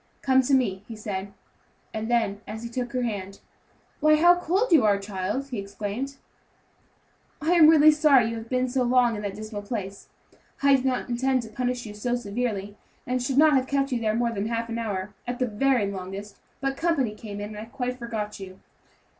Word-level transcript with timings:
"Come 0.23 0.41
to 0.41 0.55
me," 0.55 0.83
he 0.87 0.95
said; 0.95 1.31
and 1.93 2.09
then, 2.09 2.41
as 2.47 2.63
he 2.63 2.69
took 2.69 2.91
her 2.93 3.03
hand, 3.03 3.39
"Why, 3.99 4.15
how 4.15 4.33
cold 4.33 4.71
you 4.71 4.83
are, 4.83 4.97
child," 4.97 5.49
he 5.49 5.59
exclaimed; 5.59 6.17
"I 7.39 7.51
am 7.51 7.67
really 7.67 7.91
sorry 7.91 8.25
you 8.31 8.37
have 8.37 8.49
been 8.49 8.67
so 8.67 8.81
long 8.81 9.15
in 9.15 9.21
that 9.21 9.35
dismal 9.35 9.61
place. 9.61 10.09
I 10.63 10.75
did 10.75 10.85
not 10.85 11.07
intend 11.07 11.43
to 11.43 11.49
punish 11.49 11.85
you 11.85 11.93
so 11.93 12.15
severely, 12.15 12.77
and 13.05 13.21
should 13.21 13.37
not 13.37 13.53
have 13.53 13.67
kept 13.67 13.91
you 13.91 14.01
there 14.01 14.15
more 14.15 14.31
than 14.31 14.47
half 14.47 14.69
an 14.69 14.79
hour, 14.79 15.13
at 15.27 15.37
the 15.37 15.45
very 15.45 15.85
longest; 15.91 16.37
but 16.61 16.75
company 16.77 17.13
came 17.13 17.39
in, 17.39 17.49
and 17.55 17.59
I 17.59 17.65
quite 17.65 17.99
forgot 17.99 18.39
you." 18.39 18.59